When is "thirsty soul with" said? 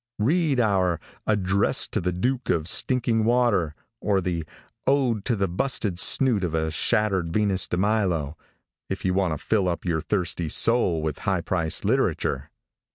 10.01-11.19